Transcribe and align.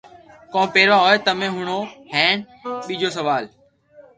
ڪون 0.53 0.65
پيروا 0.73 0.97
ھوئي 1.03 1.17
تمي 1.25 1.47
ھڻَو 1.55 1.79
ھين 2.13 2.35
ٻآجو 2.83 3.09
سوال 3.17 3.43